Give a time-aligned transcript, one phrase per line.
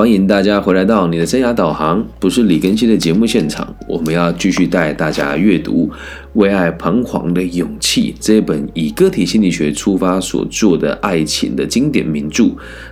[0.00, 3.76] 欢迎大家回来到你的生涯导航，不是李根熙的节目现场。
[3.86, 5.86] 我们要继续带大家阅读
[6.32, 12.46] 《为爱彷徨的勇气》这本以个体心理学出发所做的爱情的经典名著。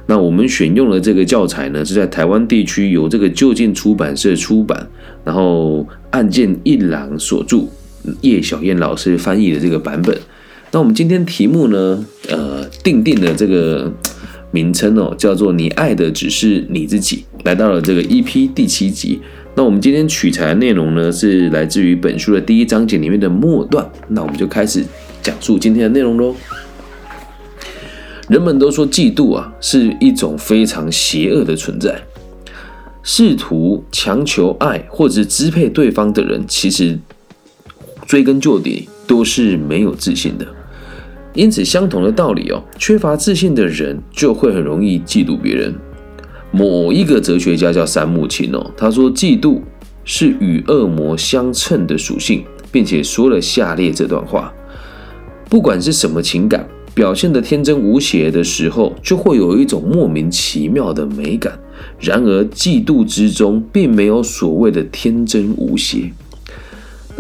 [0.04, 4.86] 那我们选用了这个教材呢，是在台湾地区由这个就近出版社出版，
[5.25, 7.64] 然后案件一郎所著，
[8.20, 10.14] 叶小燕老师翻译的这个版本。
[10.72, 13.90] 那我们今天题目呢，呃，定定的这个。
[14.50, 17.24] 名称哦，叫做“你爱的只是你自己”。
[17.44, 19.20] 来到了这个 EP 第七集，
[19.54, 23.89] 那我们今天取材的内容呢，是来自于本书的第一章节里面的末段。
[24.08, 24.84] 那我们就开始
[25.22, 26.34] 讲述今天的内容喽。
[28.29, 32.03] 人们都说嫉妒啊是一种非常邪恶的存在，
[33.03, 36.98] 试图强求爱或者支配对方的人，其实
[38.06, 40.47] 追根究底都是没有自信的。
[41.38, 45.72] 因此，相同的道理哦，缺乏自信的人就会很容易嫉妒别人。
[46.50, 49.61] 某一个哲学家叫三木清哦，他说嫉妒
[50.05, 54.53] 是与恶魔相称的属性，并且说了下列这段话：
[55.48, 61.56] 不管是什么情感，表现的天真无邪的时候，就会有一种莫名其妙的美感。
[62.00, 66.11] 然而，嫉妒之中并没有所谓的天真无邪。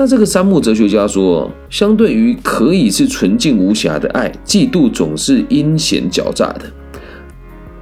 [0.00, 6.72] 那这个三木哲学家说，相对于可以是纯净无瑕的爱，嫉妒总是阴险狡诈的。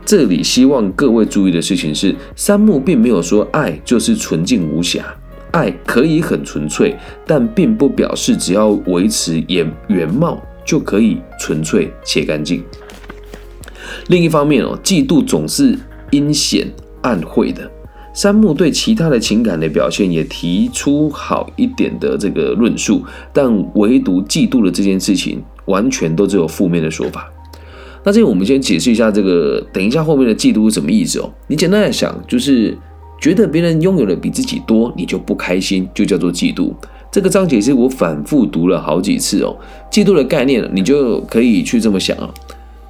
[0.02, 5.04] 这里希望各位注意的事情是，三木并没有说爱就是纯净无瑕，
[5.50, 12.64] 爱可以很纯粹，但并不表示只要维持原原貌就可以纯粹且干净。
[14.06, 15.78] 另一方面哦，嫉妒总是
[16.12, 16.66] 阴险
[17.02, 17.70] 暗晦的。
[18.16, 27.30] 山木对其他的情感的表现也提出好一点的这个论述，但唯独嫉妒的这件事情，完全都只有负面的说法。
[28.02, 31.30] 那这里我们先解释一下这个，等一下后面的嫉妒是什么意思哦？
[31.46, 32.74] 你简单来想，就是
[33.20, 36.72] 觉得别人拥有的比自己多，你就不开心，就叫做嫉妒。
[37.12, 39.54] 这个章节是我反复读了好几次哦。
[39.90, 42.32] 嫉妒的概念，你就可以去这么想啊，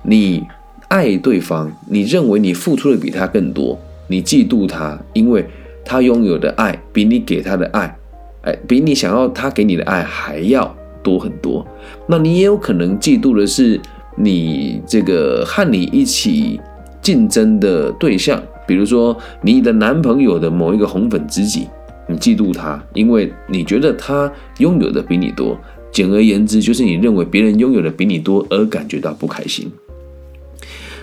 [0.05, 0.45] 你
[0.87, 3.77] 爱对方，你认为你付出的比他更多。
[4.07, 5.45] 你嫉妒他，因为
[5.85, 7.97] 他拥有的爱比你给他的爱，
[8.43, 11.67] 哎，比你想要他给你的爱还要多很多。
[12.07, 13.81] 那你也有可能嫉妒的是
[14.17, 16.61] 你这个和你一起
[17.01, 21.69] 竞争的对象，比如说你的男朋友的某一个红粉知己，
[22.09, 25.59] 你嫉妒他，因为你觉得他拥有的比你多。
[25.93, 29.71] 简而言之，就是你认为别人拥有的比你多而感觉到不开心。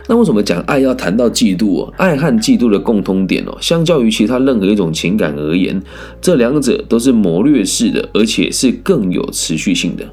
[0.07, 1.93] 那为什么讲爱要谈到嫉妒哦？
[1.97, 5.81] 爱和嫉妒的共通点哦，相较于其他任何一种情感而言，
[6.19, 10.05] 这两者都是谋略式的，而且是更有持续性的。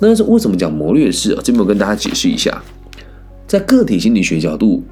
[0.00, 1.40] 那是为什么讲谋略式啊？
[1.44, 2.62] 这边我跟大家解释一下，
[3.46, 4.82] 在个体心理学角度，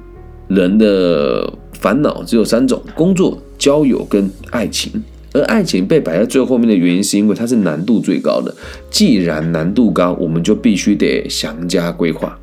[0.47, 5.03] 人的烦恼只有三种：工作、交友跟爱情。
[5.31, 8.55] 而爱情被摆在最后面的原因，是因为它是难度最高的。
[8.89, 12.39] 既然难度高，我们就必须得详加规划。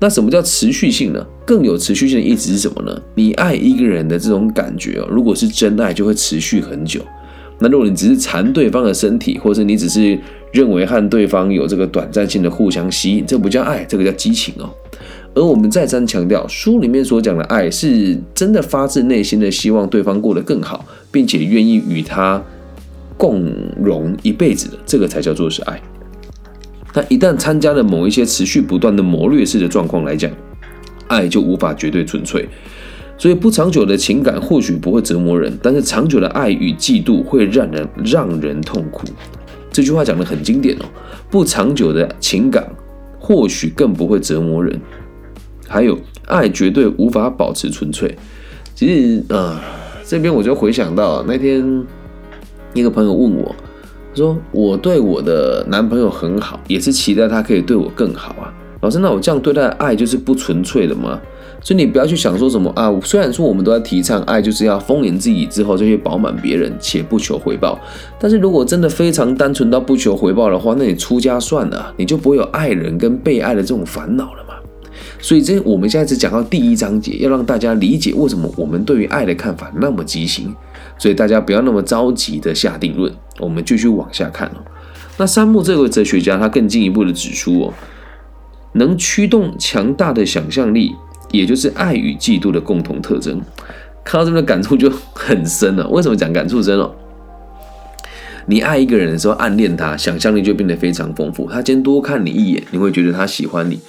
[0.00, 1.24] 那什么叫持续性呢？
[1.44, 3.02] 更有持续性的意思是什么呢？
[3.14, 7.00] 你爱一个人的这种感觉哦，如果是真爱，就会持续很久。
[7.58, 10.18] 那如果你只是馋对方的身体，或者你只是
[10.52, 14.70] 认为和对方有这个短暂性的互相吸引，这不叫爱，这个叫激情哦。
[15.34, 22.42] 而我们再三强调，书里面所讲的爱，是真的发自内心的希望对方过得更好，并且愿意与他
[23.18, 25.78] 共荣一辈子的，这个才叫做是爱。
[26.94, 30.30] 那一旦参加了某一些持续不断的谋略式的状况来讲，
[31.06, 32.48] 爱就无法绝对纯粹。
[33.16, 39.06] 所以不长久的情感或许不会折磨人，但是长久的爱与嫉妒会让人让人痛苦。
[39.70, 40.84] 这句话讲的很经典哦。
[41.30, 42.66] 不长久的情感
[43.18, 44.80] 或许更不会折磨人，
[45.68, 48.16] 还有爱绝对无法保持纯粹。
[48.74, 49.62] 其实啊，
[50.04, 51.86] 这边我就回想到那天
[52.72, 53.54] 一个朋友问我。
[54.14, 58.52] 说我对我的男朋友很好，也是期待他可以对我更好啊。
[58.82, 61.20] 老师，那我这样对待爱就是不纯粹的吗？
[61.62, 62.90] 所以你不要去想说什么啊。
[63.04, 67.78] 虽然说我们都在提倡爱就是要丰盈自己之后就去饱满别人，且不求回报。
[68.18, 74.54] 但是如果真的非常单纯到不求回报的话，那你出家算了，你就不会有爱人跟被爱的这种烦恼了嘛。
[75.20, 80.54] 所以这我们现在只讲到第一章节，要让大家理解为什么我们对于爱的看法那么畸形。
[81.00, 84.60] 所以大家不要那么着急的下定论，我们继续往下看哦。
[85.16, 87.72] 那山木这位哲学家他更进一步的指出哦，
[88.74, 90.94] 能驱动强大的想象力，
[91.30, 93.40] 也就是爱与嫉妒的共同特征。
[94.04, 95.88] 看到这边的感触就很深了。
[95.88, 96.94] 为什么讲感触深哦？
[98.44, 101.48] 你爱一个人的时候，暗恋他，想象力就变得非常丰富。
[101.50, 103.80] 他今天多看你一眼，你会觉得他喜欢你。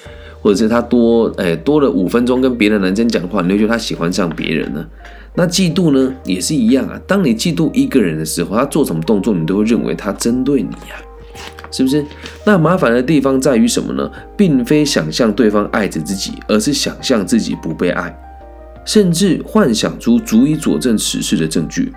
[0.42, 4.88] 或者是他多哎多了五分钟跟别的男生讲话，你会觉得他喜欢上别人了。
[5.34, 7.00] 那嫉妒呢也是一样啊。
[7.08, 10.96] 当你嫉妒一个人的时候，他做什么动作，你都会认为他针对你呀，
[11.72, 12.06] 是不是？
[12.46, 14.12] 那麻烦的地方在于什么呢？
[14.36, 18.14] 并非想象对方爱着自己，而是想象自己不被爱，
[18.86, 21.94] 甚至幻想出足以佐证此事的证据。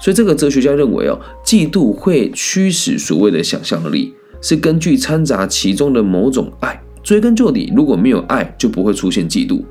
[0.00, 6.80] 所以这个哲学家认为哦，嫉妒会驱使所谓的想象力，是根据掺杂其中的某种爱。
[7.02, 9.62] 追根究底，如果没有爱，就不会出现嫉妒。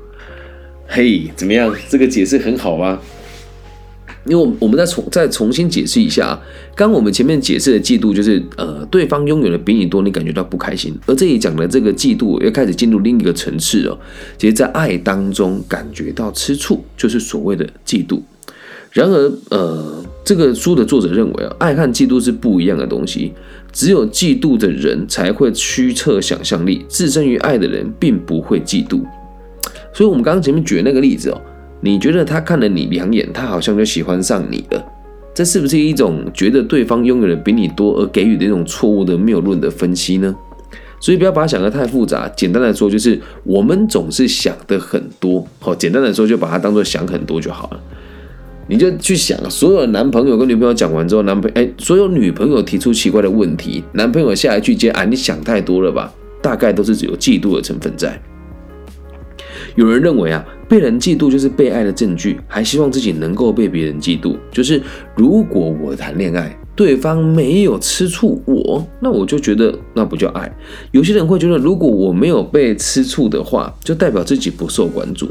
[0.90, 1.72] 嘿，怎么样？
[1.90, 3.00] 这个解释很好吧？
[4.24, 6.40] 因为，我我们再重再重新解释一下啊，
[6.74, 10.94] 刚我们前面解释的嫉妒，就是呃，对方拥有的比你多，你感觉到不开心。
[11.06, 13.98] 而这里讲的这个嫉妒，又开始进入另一个层次了。
[14.38, 18.20] 其实，在爱当中感觉到吃醋，就是所谓的嫉妒。
[18.90, 23.32] 然而，呃，这个书的作者认为啊，爱和嫉妒是不一样的东西。
[23.72, 29.02] 只有嫉妒的人才会驱策想象力，置身于爱的人并不会嫉妒。
[29.92, 31.40] 所以，我们刚刚前面举的那个例子哦，
[31.80, 34.84] 你觉得他看了你两眼，他好像就喜欢上你了，
[35.34, 40.34] 这是不是一种觉得对方拥有的比你多而给予的一种错误的谬论的分析呢？
[41.00, 42.28] 所以，不要把它想得太复杂。
[42.36, 45.46] 简单来说，就是我们总是想的很多。
[45.60, 47.80] 好，简单来说，就把它当做想很多就好了。
[48.66, 56.12] 你就去想，所有男朋友跟女朋友讲完之后，男朋哎，所有女朋友提出奇怪的问题，男朋友下一句接啊，你想太多了吧？
[56.42, 58.20] 大概都是只有嫉妒的成分在。
[59.78, 64.36] 有人认为啊，被人嫉妒就是被爱的证据，还希望自己能够被别人嫉妒。
[64.50, 64.82] 就是
[65.14, 70.52] 如果我谈恋爱，对方没有吃醋我，那我就觉得那不叫爱。
[70.90, 75.30] 有些人会觉得，如果我没有被吃醋的话，就代表自己不受关注。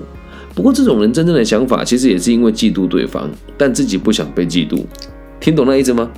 [0.55, 4.81] 不过，这种人真正的想法其实也是因为嫉妒对方，但自己不想被嫉妒。
[5.41, 6.09] 听懂那意思吗？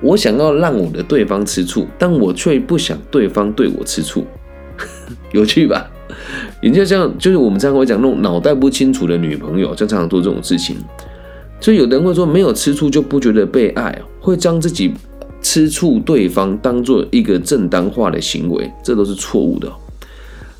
[0.00, 4.24] 我想要让我的对方吃醋，但我却不想对方对我吃醋，
[5.34, 5.90] 有趣吧？
[6.60, 10.76] 也就像，就是我们常常会讲那种脑袋不清楚的女朋友，就常常做这种事情。
[11.60, 14.92] 所以有的人会说，没有吃醋就不觉得被爱，会将自己
[15.40, 19.70] 吃醋对方当做一个正当化的行为，这都是错误的。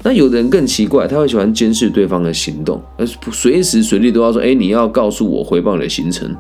[0.03, 6.31] 那有的人更奇怪，他会喜欢监视对方的行动，而随时随地都要说：“哎，你要告诉我回报你的行程。”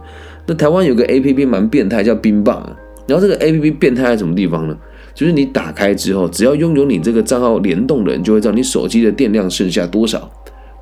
[0.46, 2.62] 那台湾有个 A P P 蛮变态，叫冰棒。
[3.06, 4.76] 然后这个 A P P 变态在什么地方呢？
[5.14, 10.28] 就是你打开之后，只要拥有你这个账号联动的人，就会知道你手机的电量剩下多少，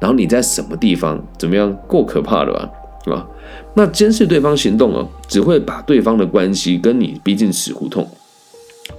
[0.00, 1.76] 然后你在什么地方，怎么样？
[1.86, 2.70] 够可怕的吧？
[3.04, 3.28] 是吧？
[3.74, 8.08] 那监视对方行动哦，只会把对方的关系跟你逼进死胡同，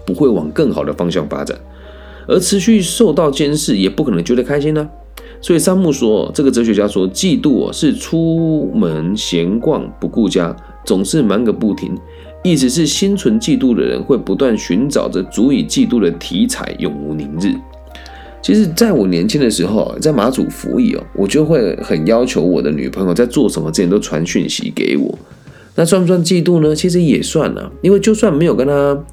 [0.06, 1.58] 不会往更好的方向发展。
[2.28, 4.88] 而持续受到监视，也不可能觉得开心呢。
[5.42, 11.98] 所以山木说，这个哲学家说，嫉妒哦是出门闲逛不顾家，总是忙个不停。
[12.44, 17.56] 意思是心存嫉妒的人会不断寻找着足以嫉妒的题材，永无宁日。
[18.42, 25.18] 其实，在我年轻的时候，在马祖服役哦，我就会很要求我的女朋友在做什么之前都传讯息给我。
[25.75, 26.75] 那算不算嫉妒呢？
[26.75, 29.04] 其实也算了，因为就算没有跟他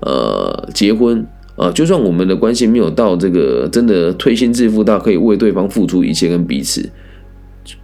[0.00, 1.26] 呃结婚。
[1.56, 6.86] 啊，就算我们的关系没有到这个真的推心置腹到可以为对方付出一切跟彼此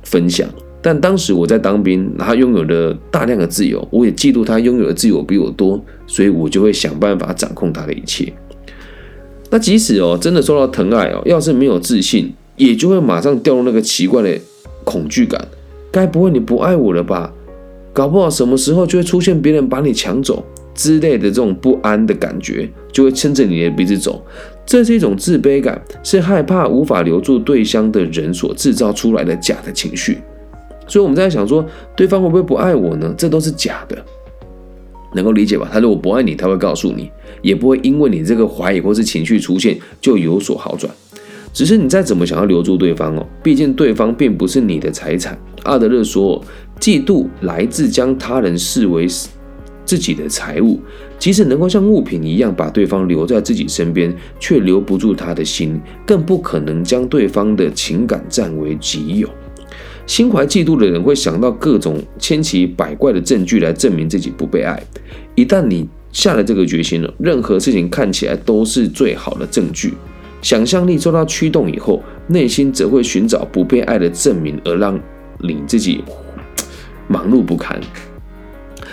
[0.02, 0.46] 分享，
[0.82, 8.32] 但当时我在当兵，他拥有了大量的自由，我也嫉妒他拥有的自由比我多，所以我就会想办法掌控他的一切。
[9.50, 14.36] 那即使哦真的受到疼爱哦，要是没有自信，也就会马上掉入那个奇怪的
[14.82, 15.46] 恐惧感。
[15.90, 17.32] 该不会你不爱我了吧？
[17.92, 20.44] 搞不好什么时候就会出现别人把你抢走。
[20.74, 24.24] 之类的这种不安的感觉，就会牵着你的鼻子走。
[24.64, 30.16] 这是一种自卑感，是害怕无法留住对象的人所制造出来的假的情绪。
[30.86, 31.64] 所以我们在想说，
[31.96, 33.14] 对方会不会不爱我呢？
[33.16, 34.04] 这都是假的，
[35.14, 35.68] 能够理解吧？
[35.72, 37.10] 他如果不爱你，他会告诉你，
[37.40, 40.92] 也不会因为你这个怀疑或是情绪出现就有所好转。
[41.52, 45.38] 只是你再怎么想要留住对方哦，毕竟对方并不是你的财产。
[45.64, 46.42] 阿德勒说，
[46.80, 49.06] 嫉妒来自将他人视为。
[49.84, 50.80] 自己的财物，
[51.18, 59.28] 即使能够像物品一样把对方留在自己身边，却留不住他的心，更不可能将对方的情感占为己有。
[60.06, 64.80] 心怀嫉妒的人会想到各种千奇百怪的证据来证明自己不被爱。
[65.34, 69.94] 一旦你下了这个决心了，任何事情看起来都是最好的证据。
[70.42, 74.98] 想象力受到驱动以后，内心则会寻找不被爱的证明，而让
[75.38, 76.02] 你自己
[77.06, 77.80] 忙碌不堪。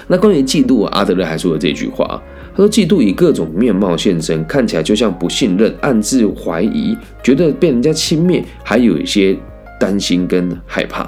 [0.08, 2.22] 那关于嫉妒，阿德勒还说了这句话，
[2.56, 9.38] 他说：“嫉妒以各种面貌现身，看起来就像不信任、暗自怀疑，觉得被人家轻蔑，还有一些
[9.80, 11.04] 担心跟害怕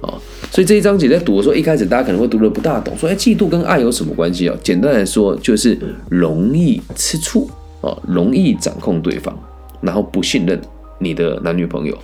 [0.00, 0.18] 啊。”
[0.50, 5.78] 所以这一章节在读的时候，一开始大家可能会读的不大懂，说：“哎，嫉妒跟爱有什么关系啊？”简单来说，就是
[6.08, 7.48] 容易吃醋
[7.80, 9.36] 啊，容易掌控对方，
[9.80, 10.60] 然后不信任
[10.98, 11.96] 你的男女朋友。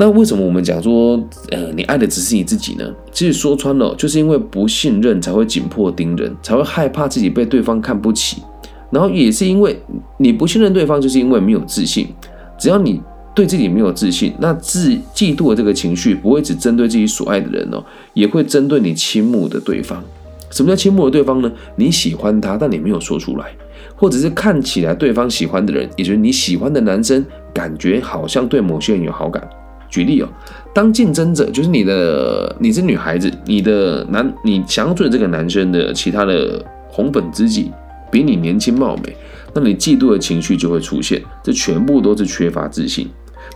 [0.00, 2.88] 那为什么我们讲说，呃，你爱的只是你自己呢？
[3.12, 8.42] 其实说穿了，就是因为不信任才会紧迫盯人，才会害怕自己被对方看不起。
[8.90, 9.76] 然后也是因为
[10.18, 12.08] 你不信任对方，就是因为没有自信。
[12.56, 13.00] 只要你
[13.38, 17.80] 对自己没有自信，那自嫉妒的这个情绪不会只针对自己所爱的人哦，
[18.12, 20.02] 也会针对你倾慕的对方。
[20.50, 21.52] 什么叫倾慕的对方呢？
[21.76, 23.46] 你喜欢他，但你没有说出来，
[23.94, 29.48] 或者是看起来对方喜欢的人，也就是你喜欢的男生，感觉好像对某些人有好感。
[29.88, 30.28] 举例哦，
[30.74, 37.70] 当竞争者就是你的，你是女孩子，你的男，你想要追这个男生的其他的红粉知己。
[38.10, 39.14] 比你年轻貌美，
[39.52, 43.06] 那你嫉妒的情绪就会出现，这全部都是缺乏自信。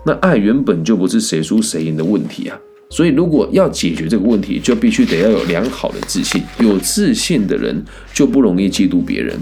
[0.04, 2.58] 那爱原本就不是谁输谁赢的问题啊，
[2.90, 6.42] 所以如果要解决这个问题，就必须得要有良好的自信。
[6.58, 7.82] 有自信的人
[8.12, 9.38] 就不容易嫉妒别人。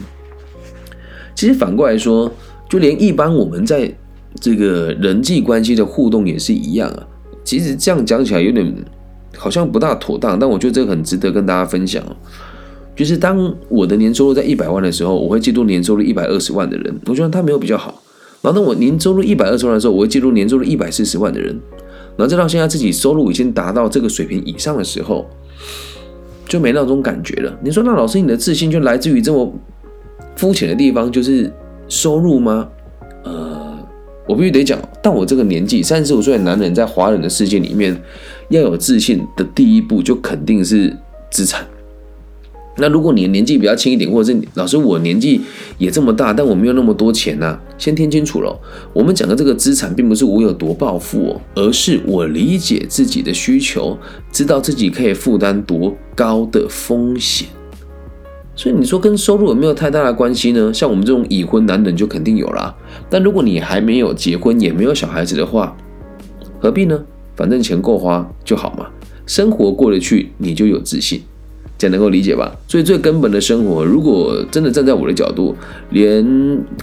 [1.35, 2.31] 其实反过来说，
[2.69, 3.91] 就连一般我们在
[4.41, 7.07] 这个人际关系的互动也是一样啊。
[7.43, 8.75] 其实这样讲起来有点
[9.37, 12.05] 好像不大妥当，但我觉得这个很值得跟大家分享。
[12.95, 18.03] 就是当我的年收入在一百万的时候，我会嫉妒年收入一百二十万的人，我觉得他没有比较好。
[18.43, 21.59] 然后当我年收入一百二十万的时候，我会记录年收入一百四十万的人。
[22.17, 25.27] 然后再到现在自己收入已经达到这个水平以上的时候，
[26.47, 27.59] 就没那种感觉了。
[27.63, 29.51] 你说那老师，你的自信就来自于这么
[30.37, 31.51] 肤浅的地方，就是
[31.89, 32.69] 收入吗？
[33.25, 33.79] 呃，
[34.27, 37.99] 我必须得讲，但我这个年纪三十五岁的男人，在华人的世界里面，
[38.49, 40.95] 要有自信的第一步，就肯定是
[41.31, 41.67] 资产。
[42.81, 45.41] 那如果你年纪比较轻一点，或者是老师我年纪
[45.79, 47.59] 也这么大，但我没有那么多钱呢？
[47.79, 48.59] 先听清楚了，
[48.93, 53.97] 我们讲的这个资产，并不是我有多暴富哦，而是我理解自己的需求，
[54.33, 57.49] 知道自己可以负担多高的风险。
[58.57, 60.73] 所以你说跟收入有没有太大的关系呢？
[60.75, 62.75] 像我们这种已婚男人就肯定有啦。
[63.09, 65.77] 但如果你还没有结婚，也没有小孩子的话，
[66.59, 67.03] 何必呢？
[67.37, 68.89] 反正钱够花就好嘛，
[69.25, 71.23] 生活过得去，你就有自信。
[71.81, 72.55] 这能够理解吧？
[72.69, 75.57] 所以最根本的生活，如果真的站在我的角度，
[75.89, 76.23] 连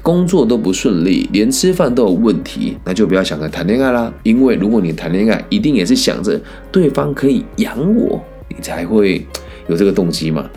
[0.01, 4.11] 工作都不顺利，连吃饭都有问题，那就不要想着谈恋爱啦。
[4.23, 9.23] 因为如果你谈恋爱，一定也是想着对方可以养我，你才会
[9.67, 10.49] 有这个动机嘛。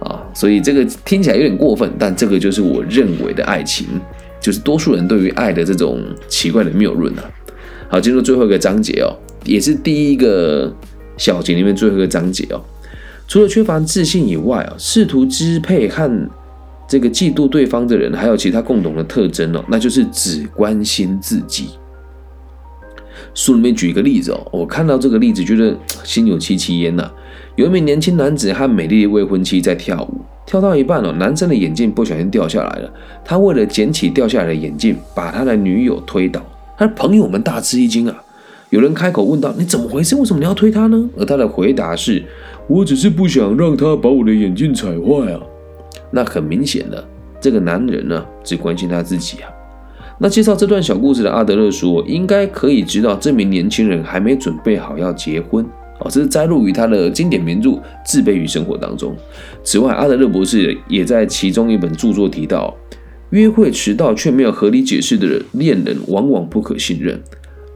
[0.00, 3.86] 啊，所以这个听起来有点过分，但这个就是我认为的爱情，
[4.38, 7.24] 就是多数人对于爱的这种奇怪的谬论啊。
[7.88, 9.08] 好，进入最后一个章节哦，
[9.46, 10.70] 也是第一个
[11.16, 12.60] 小节里面最后一个章节哦。
[13.26, 16.28] 除了缺乏自信以外啊，试图支配和
[16.88, 21.70] 这个嫉妒对方的人，还有其他共同的特征哦，那就是只关心自己。
[23.34, 27.10] 书里面举一个例子哦，我看到这个例子，觉得心有戚戚焉呐。
[27.56, 32.92] 有一名年轻男子和美丽的未婚妻在跳舞，跳到一半哦，男生的眼镜不小心掉下来了。
[33.24, 36.40] 他为了捡起掉下来的眼镜，把他的女友推倒。
[36.78, 38.22] 他的朋友们大吃一惊啊！
[38.70, 40.14] 有人开口问道：“你怎么回事？
[40.16, 42.22] 为什么你要推他呢？”而他的回答是。
[42.68, 45.40] 我只是不想让他把我的眼镜踩坏啊！
[46.10, 47.02] 那很明显的，
[47.40, 49.50] 这个男人呢，只关心他自己啊。
[50.18, 55.64] 那介绍这段小故事的阿德勒说，应该可以知道这名年轻人还没准备好要结婚
[56.00, 57.70] 哦，这是摘录于他的经典名著
[58.04, 59.14] 《自卑与生活》当中。
[59.62, 62.74] 此外，阿德勒博士也在其中一本著作提到，
[63.30, 67.22] 约会迟到却没有合理解释的恋人，往往不可信任。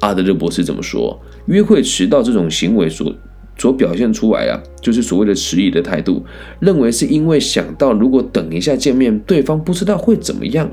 [0.00, 3.14] 阿德勒博士这么说：，约会迟到这种行为所。
[3.61, 6.25] 所表现出来啊，就是所谓的迟疑的态度，
[6.61, 10.67] 认为是因为想到如果等一下见面，对方不知道会怎么样，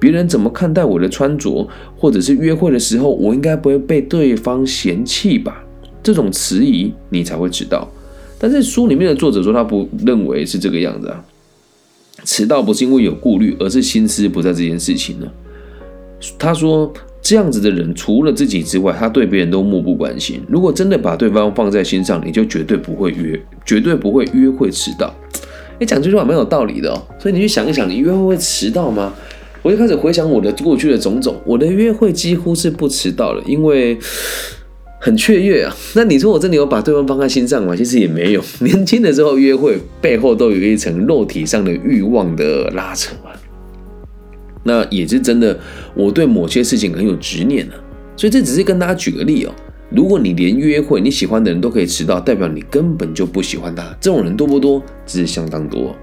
[0.00, 5.64] 别人怎么看待我的穿着，或者是约会的时候，我应该不会被对方嫌弃吧？
[6.02, 7.88] 这种迟疑你才会迟到。
[8.40, 11.24] 但是书里面的作者说他不认为是这个样子啊，
[12.24, 15.28] 迟到不是因为有顾虑，而是心思不在这件事情呢。
[16.36, 16.92] 他说。
[17.22, 20.42] 这样子的人，除了自己之外，他对别人都漠不关心。
[20.48, 25.14] 如果真的把对方放在心上，你就绝对不会约，绝对不会约会迟到。
[25.78, 27.00] 哎，讲这句话蛮有道理的哦。
[27.20, 29.14] 所以你去想一想，你约会会迟到吗？
[29.62, 33.96] 我就开始回想我的过去的种种，我的约会几乎是不迟到的，因为
[35.00, 35.72] 很雀跃啊。
[35.94, 37.76] 那你说我真的有把对方放在心上吗？
[37.76, 38.42] 其实也没有。
[38.58, 43.30] 年轻的时候约会背后都有一层肉体上的欲望的拉扯啊。
[44.64, 45.58] 那也是真的，
[45.94, 47.74] 我对某些事情很有执念呢，
[48.16, 49.52] 所以这只是跟大家举个例哦。
[49.90, 53.94] 如果你连约会你喜欢的人都可以迟到，代表你根本就不喜欢他。
[54.00, 54.82] 这种人多不多？
[55.04, 55.94] 只是相当多。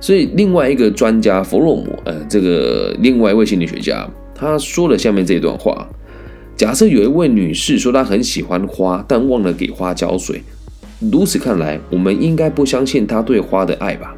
[0.00, 5.86] 所以另外一个专家弗洛姆，呃，这个另外一位心理学家，他说了下面这一段话：
[6.56, 10.42] 假设有一位女士说她很喜欢花，但忘了给花浇水，
[11.12, 14.14] 如此看来，我们应该不相信她对花的爱吧？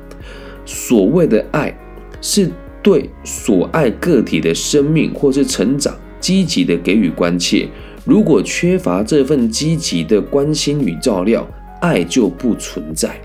[0.65, 1.77] 所谓的爱
[2.21, 2.51] 是。
[2.87, 7.69] 对所爱个体的生命或是成长积极的给予关切。
[8.05, 11.45] 如果缺乏这份积极的关心与照料，
[11.81, 13.21] 爱就不存在。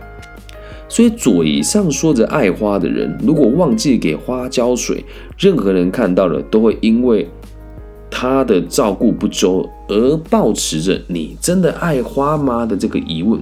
[0.89, 5.05] 所以嘴上说着爱花的人，如果忘记给花浇水，
[5.37, 7.29] 任何人看到了都会因为
[8.09, 13.39] 他的照顾不周而抱持着“你真的爱花吗”的这个疑问。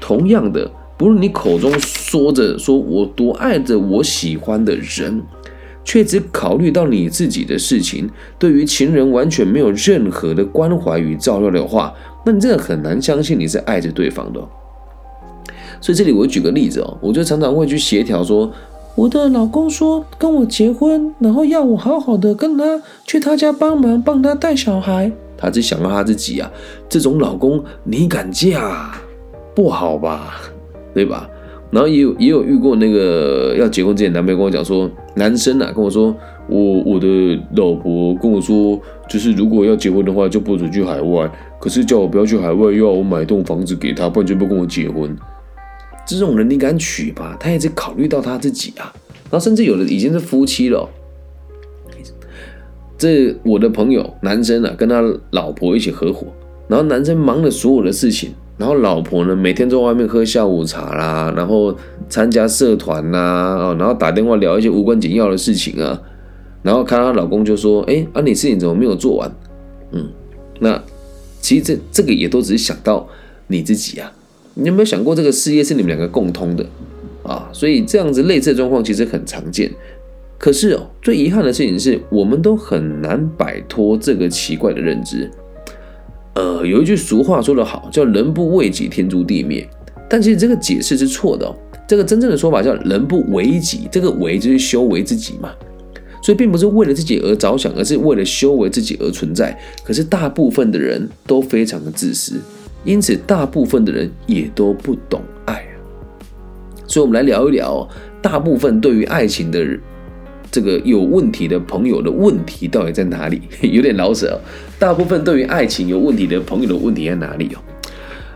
[0.00, 5.22] 同样的，不论你口中说着说我多爱着我喜欢的人，
[5.84, 8.08] 却只考虑到你自己的事情，
[8.38, 11.92] 对于情人完全没有任何的关怀与照料的话，
[12.24, 14.40] 那你真的很难相信你是爱着对方的。
[15.80, 18.50] 所以这里我举个例子哦，我就常常会去协调说，
[18.94, 26.48] 我的老公说跟我结婚，然后要我好好的跟他去他家帮忙，帮他带小孩，他只想到他自己啊。
[26.88, 28.94] 这种老公你敢嫁？
[29.54, 30.40] 不好吧，
[30.94, 31.28] 对吧？
[31.72, 36.14] 然后也有也有遇过那个要结婚之前，男朋友跟我讲说，男生啊跟我说，
[36.46, 37.06] 我我的
[37.56, 45.16] 老婆跟我说，就是如果要结婚的话，就不准去海外，可是叫我不要去海外，又要我买栋房子给他，不然就不跟我结婚。
[46.06, 47.36] 这种人你敢娶吧？
[47.40, 48.92] 他也只考虑到他自己啊。
[49.30, 50.86] 然后甚至有的已经是夫妻了。
[52.98, 56.26] 这我的朋友男生啊，跟他老婆一起合伙，
[56.68, 61.76] 然后男生忙了所有的事情，然后老婆呢每天在外面喝下午茶啦，然后
[62.08, 66.00] 参加社团啦，哦，然后打电话聊一些无关紧要的事情啊，
[66.62, 69.28] 然后看她老公就说：“哎，啊你事情怎么没有做完？”
[69.90, 70.08] 嗯，
[70.60, 70.80] 那
[71.40, 73.04] 其实这这个也都只是想到
[73.48, 74.12] 你自己啊。
[74.54, 76.64] 你有没有想过，这个事业是你们两个共通的
[77.24, 77.48] 啊？
[77.52, 79.68] 所以这样子类似的状况其实很常见。
[80.38, 85.28] 可是哦，最遗憾的事情是，我们都很难摆脱这个奇怪的认知。
[86.34, 89.68] 呃，有一句俗话说得好，叫“人不为己，天诛地灭”。
[90.08, 91.54] 但其实这个解释是错的哦。
[91.86, 95.50] 这个真正的说法叫“人不为己”，这个“为”就是修为自己嘛。
[96.22, 99.58] 所以并不是为了自己而着想，而是为了修为自己而存在。
[99.84, 102.40] 可是大部分的人都非常的自私。
[102.84, 105.62] 因此，大部分的人也都不懂爱。
[106.86, 107.86] 所以，我们来聊一聊
[108.20, 109.62] 大部分对于爱情的
[110.52, 113.42] 这个有问题的朋友的问题到底在哪里？
[113.62, 114.40] 有点老舍。
[114.78, 117.58] 大部分对于爱情有问题的朋友的问题在哪里哦？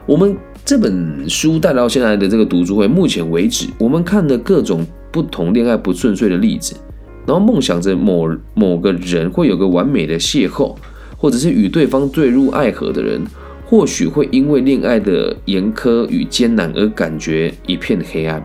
[0.06, 6.74] 我们这本书带到现在的这个读书会，目前为止，我们看的各种不同恋爱不顺遂的例子，
[7.26, 10.74] 然后梦想着某某个人会有个完美的邂逅，
[11.16, 13.20] 或者是与对方坠入爱河的人。
[13.68, 18.40] 或许会因为恋爱的严苛与艰难而感觉一片黑暗，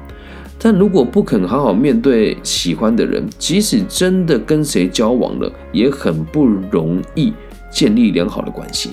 [0.63, 7.34] 但如果不肯好好面对喜欢的人，即使真的跟谁交往了，也很不容易
[7.71, 8.91] 建立良好的关系。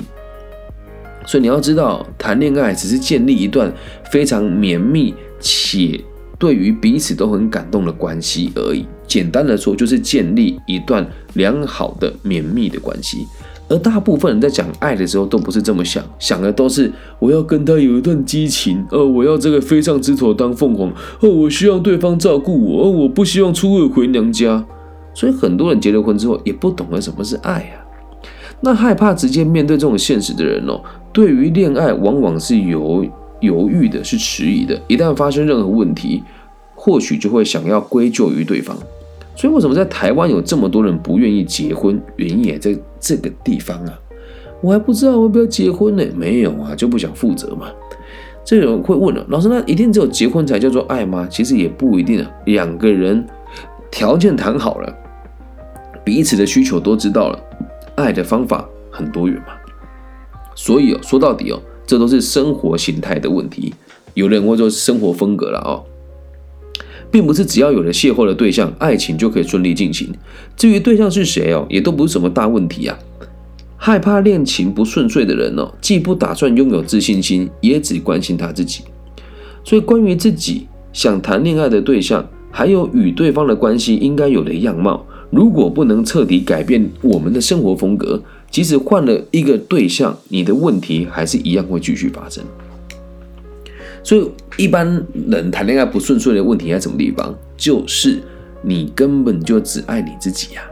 [1.27, 3.71] 所以你要知道，谈恋爱只是建立一段
[4.11, 6.01] 非常绵密且
[6.39, 8.87] 对于彼此都很感动的关系而已。
[9.07, 13.27] 简单的说，就是建立一段良好的绵密的关系。
[13.69, 24.65] 而大部分人在讲爱的时候，都不是这么想，想的都是我要跟他有一段激情，呃，我要这个飞上枝头当凤凰，哦，我需要对方照顾我，哦，我不希望初二回娘家。
[25.15, 27.85] 所以很多人结了婚之后，也不懂得什么是爱啊。
[28.61, 30.81] 那害怕直接面对这种现实的人哦，
[31.13, 33.05] 对于恋爱往往是犹
[33.41, 34.81] 犹豫的，是迟疑的。
[34.89, 36.23] 一旦发生任何问题，
[36.75, 38.77] 或许就会想要归咎于对方。
[39.37, 42.01] 所以为什么在台湾有这么多人不愿意结婚？
[42.17, 43.99] 原因也在这个地方啊！
[44.61, 46.05] 我还不知道要不要结婚呢？
[46.17, 47.71] 没有啊，就不想负责嘛。
[48.45, 51.29] 这有人会问了，老师，那一定只有结婚才叫做爱吗？
[51.31, 52.31] 其实也不一定啊。
[52.47, 53.25] 两个人
[53.91, 54.95] 条件谈好了，
[56.03, 57.39] 彼此的需求都知道了，
[57.95, 59.53] 爱的方法很多元嘛。
[60.55, 63.75] 所以哦，说到底哦，这都是生活形态的问题。
[64.15, 65.85] 有人会说生活风格了哦。
[67.11, 70.09] 并不是只要有了邂逅的对象，爱情就可以顺利进行。
[70.57, 72.99] 至于对象是谁哦，也都不是什么大问题啊。
[73.77, 78.83] 害怕恋情不顺遂的人哦，既不打算拥有自信心，也只关心他自己。
[79.65, 92.43] 所以，关于自己想谈恋爱的对象，还有与对方的关系应该有的样貌，如果不能彻底改变我们的生活风格，即使换了一个对象，你的问题还是一样会继续发生。
[94.03, 94.87] 所以，一般
[95.29, 97.35] 人谈恋爱不顺遂的问题在什么地方？
[97.57, 98.21] 就是
[98.63, 100.63] 你根本就只爱你自己呀，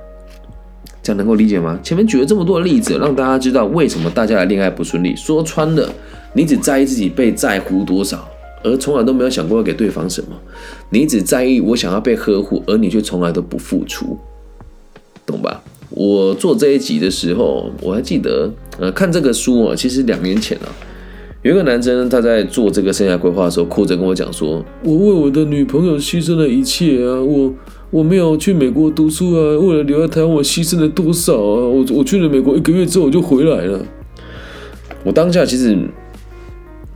[1.03, 1.79] 这样能够理解吗？
[1.83, 5.15] 前面举了这么多的例子，让大家知道为什么大家的恋爱不顺利。
[5.17, 5.93] 说穿了，
[6.33, 8.29] 你只在意自己被在乎多少，
[8.63, 10.29] 而从来都没有想过要给对方什么。
[10.91, 14.19] 你只在意我想要被呵护，而你却从来都不付出，
[15.27, 15.63] 懂吧？
[15.91, 20.69] 我做这一集的时候，我还记得，呃，看这个书啊，其实两年前了。
[21.47, 27.55] 有一个男生，他在做这个生涯规划的时候，哭着跟我讲说：“我为我的女朋友牺牲了一切啊，我
[27.89, 31.63] 我没有去美国读书啊，为了留在台湾，我牺牲了多少啊？
[31.69, 33.81] 我我去了美国一个月之后我就回来了。
[35.05, 35.79] 我当下其实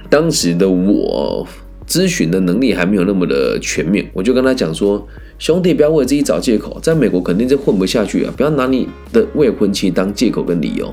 [0.09, 1.47] 当时的我
[1.87, 5.07] 咨询的能力还没有那么的全面，我就跟他讲说：
[5.39, 8.35] 兄弟，不要为自己找借口，在美国肯定是混不下去啊！
[8.37, 10.93] 不要拿你的未婚妻当借口跟理由。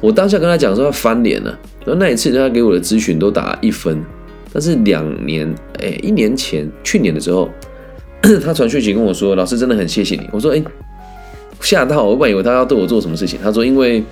[0.00, 1.50] 我当下跟他讲说要翻脸了，
[1.84, 4.04] 然后那一次他给我的咨询都打一分，
[4.52, 7.48] 但是两年哎一年前去年的时候。
[8.42, 10.64] 他传讯息跟我说：“老师真的很谢谢你。”我说：“哎，
[11.60, 14.02] 吓到我，本以为他要对我做什么事情。”他说：“因为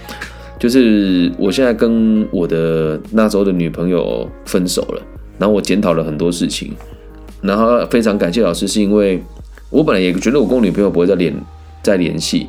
[0.58, 5.02] 就是我现在跟我的那时候的女朋友分手了，
[5.38, 6.72] 然后我检讨了很多事情，
[7.40, 9.18] 然后非常感谢老师，是因为
[9.70, 11.34] 我本来也觉得我跟我女朋友不会再联
[11.82, 12.48] 再联系，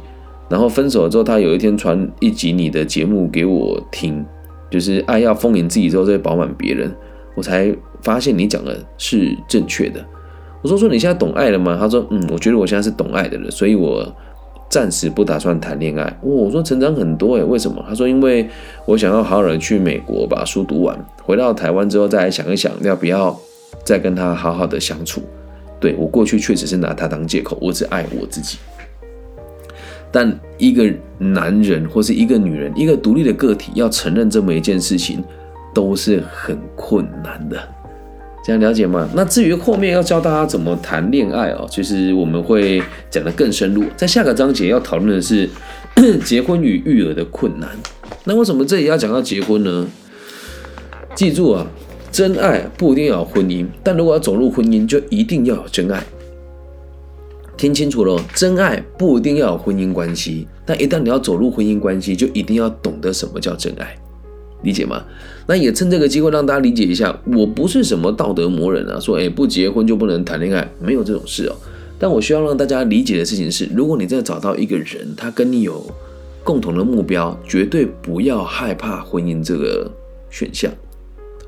[0.49, 4.23] 然后分手了之后，他有一天传一集你的节目给我听，
[4.69, 6.93] 就是爱要丰盈自己之后再饱满别人，
[7.35, 10.03] 我才发现你讲的是正确的。”
[10.61, 11.75] 我说说你现在懂爱了吗？
[11.77, 14.09] 他说嗯，我觉得我现在是懂爱的了，所以我
[14.69, 16.19] 暂时不打算谈恋爱。
[16.21, 17.83] 我说成长很多诶，为什么？
[17.85, 18.47] 他说因为
[18.85, 23.37] 我想要好好的去美国把书读完，回到台湾之后再来想一想要不要
[23.83, 25.21] 再跟他好好的相处。
[25.81, 28.57] 对我过去确实是拿他当借口，我只爱我自己。
[30.13, 35.23] 但一个男人或是一个女人，一个独立的个体要承认这么一件事情，
[35.73, 37.57] 都是很困难的。
[38.45, 39.09] 这样了解吗？
[39.15, 43.85] 那至于后面要教大家怎么谈恋爱哦，其实我们会讲得更深入。
[43.95, 45.49] 在下个章节要讨论的是
[46.23, 47.69] 结婚与育儿的困难。
[48.25, 49.87] 那为什么这里要讲到结婚呢？
[51.15, 51.65] 记住啊，
[52.11, 56.03] 真爱不一定要有婚姻，但如果要走入婚姻，就一定要有真爱。
[57.55, 63.95] 听清楚了，真爱不一定要有婚姻关系，但一旦你要走入婚姻关系，就一定要懂得什么叫真爱。
[64.63, 65.03] 理解吗？
[65.45, 71.55] 那也趁这个机会让大家理解一下，我不是什么道德魔人啊，说诶不结婚就不能谈恋爱，没有这种事哦。
[71.99, 75.85] 但我需要让大家理解的事情是，如果你真的找到一个人，他跟你有
[76.43, 79.91] 共同的目标，绝对不要害怕婚姻这个
[80.29, 80.71] 选项，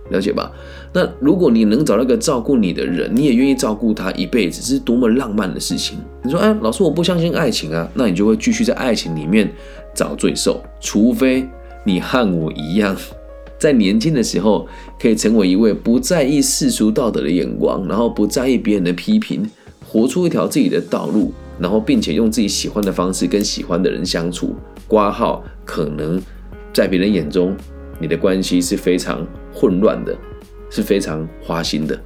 [0.09, 0.51] 了解吧？
[0.93, 5.97] 那如果你能找到一个照顾你的人，你也愿意照顾他一辈子，是多么浪漫的事情。
[6.23, 9.51] 你说，哎，老师我不相信爱情啊，那你就会继续在爱情里面
[9.93, 11.47] 找罪受，除非。
[11.87, 12.97] 你和我一样，
[13.59, 14.67] 在年轻的时候
[14.99, 19.47] 可以成为一位不在意世俗道德的眼光，然后不在意别人的批评，
[19.87, 24.55] 活出一条自己的道路，然后并且用自己喜欢的方式跟喜欢的人相处。
[24.87, 26.19] 挂号可能
[26.73, 27.55] 在别人眼中，
[27.99, 30.15] 你的关系是非常混乱的，
[30.69, 31.99] 是非常花心的，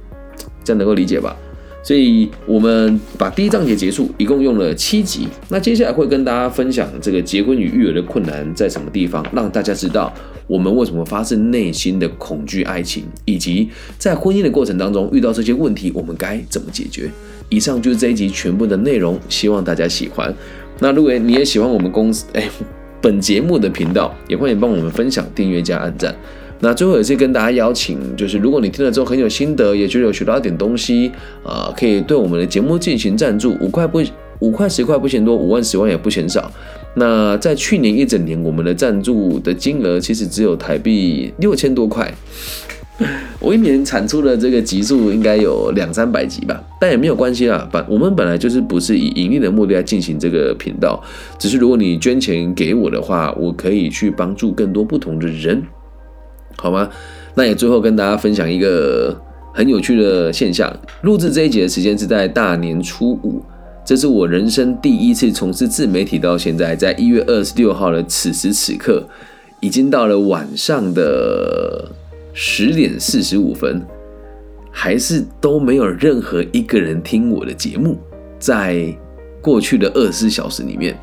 [0.64, 1.36] 这样能够理解吧？
[1.82, 5.26] 所以我们把第一章节结束，一共用了七集。
[5.48, 10.12] 那接下来会跟大家分享这个结婚与育儿的困难在什么地方，让大家知道
[10.46, 17.10] 我们为什么发自内心的恐惧爱情，以及在婚姻的过程当中遇到这些问题，我们该怎么解决。
[17.48, 20.32] 以上就是这一集全部的内容，希望大家喜欢。
[20.80, 22.46] 那如果你也喜欢我们公司哎
[23.02, 26.14] 本节目的频道，也欢迎帮我们分享、订阅加按赞。
[26.58, 31.10] 那最后也是跟大家邀请，就是如果你听了之后很有心得，也觉得有学到点东西，
[31.42, 34.02] 啊，可以对我们的节目进行赞助，五块不
[34.40, 36.52] 五块十块不嫌多，五万十万也不嫌少。
[36.94, 42.12] 那在去年一整年，我们的赞助的金额其实只有台币六千多块，
[43.40, 51.02] 我一年产出的这个集数应该有两三百集吧，但也没有关系啦，本我们本来就是不是以盈利的目的来进行这个频道，
[51.38, 55.62] 只是如果你捐钱给我的话，我可以去帮助更多不同的人。
[56.56, 56.90] 好吗？
[57.34, 59.18] 那也最后跟大家分享一个
[59.54, 60.70] 很有趣的现象。
[61.02, 63.42] 录制这一节的时间是在大年初五，
[63.82, 69.08] 这是我人生第一次从事自媒体到现在，在一月二十六号的此时此刻，
[69.60, 71.88] 已经到了晚上的
[72.32, 73.84] 十点四十五分，
[74.70, 77.98] 还是都没有任何一个人听我的节目。
[78.38, 78.96] 在
[79.40, 80.98] 过去的二十四小时里面，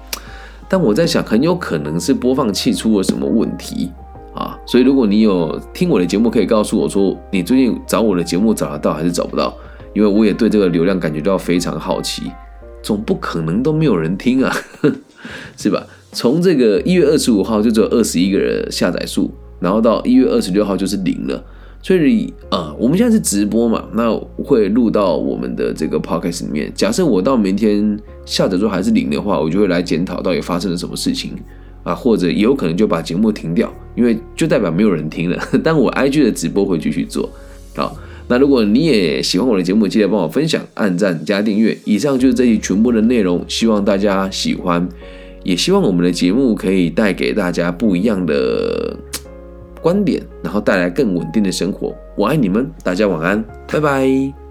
[0.69, 3.91] 但我在想，很有可能是播放器出了什么问题。
[4.33, 9.55] 啊，所以如果你有听我的节目，可以告诉我说你最近找我的节目找得到还是找不到？
[9.93, 12.31] 因为我也对这个流量感觉到非常好奇，
[12.83, 14.55] 总不可能都没有人听啊，
[15.57, 15.83] 是吧？
[16.11, 21.43] 从这个一月二十五号就只有二十一个人下载数，然后到一月二十六号就是零了。
[21.82, 26.72] 所以啊，我们现在是直播嘛，那会录到我们的这个 podcast 里面。
[26.76, 31.34] 假设我到明天下载数还是零的话，我就会来检讨到底发生了什么事情。
[31.84, 35.41] 啊，或者也有可能就把节目停掉，因为就代表没有人听了。
[35.63, 37.30] 但我 IG 的直播会继续做。
[37.78, 37.96] 好，
[38.28, 41.78] 那如果你也喜欢我的节目，记得帮我分享、按赞、加订阅。
[41.86, 44.86] 以上就是这一全部的内容，希望大家喜欢，
[45.43, 48.93] 也希望我们的节目可以带给大家不一样的
[49.88, 51.95] 观点，然后带来更稳定的生活。
[52.17, 54.46] 我爱你们，大家晚安，拜拜。